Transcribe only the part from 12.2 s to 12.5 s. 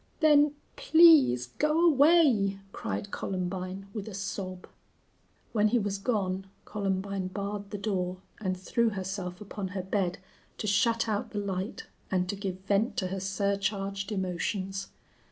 to